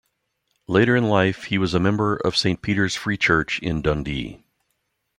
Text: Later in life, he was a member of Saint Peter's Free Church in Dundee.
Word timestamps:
Later 0.67 0.95
in 0.95 1.09
life, 1.09 1.43
he 1.43 1.59
was 1.59 1.75
a 1.75 1.79
member 1.79 2.15
of 2.15 2.35
Saint 2.35 2.63
Peter's 2.63 2.95
Free 2.95 3.17
Church 3.17 3.59
in 3.59 3.83
Dundee. 3.83 4.43